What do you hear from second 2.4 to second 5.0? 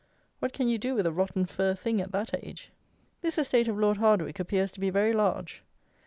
age? This estate of Lord Hardwicke appears to be